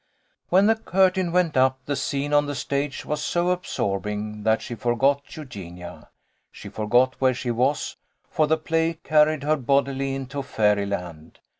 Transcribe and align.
When 0.49 0.65
the 0.65 0.73
curtain 0.75 1.31
went 1.31 1.55
up 1.55 1.77
the 1.85 1.95
scene 1.95 2.33
on 2.33 2.47
the 2.47 2.55
stage 2.55 3.05
was 3.05 3.23
so 3.23 3.51
absorbing 3.51 4.41
that 4.41 4.63
she 4.63 4.73
forgot 4.73 5.37
Eugenia. 5.37 6.09
She 6.51 6.69
for 6.69 6.89
got 6.89 7.21
where 7.21 7.35
she 7.35 7.51
was, 7.51 7.97
for 8.27 8.47
the 8.47 8.57
play 8.57 8.93
carried 9.03 9.43
her 9.43 9.57
bodily 9.57 10.15
into 10.15 10.41
fairy 10.41 10.87
land. 10.87 11.37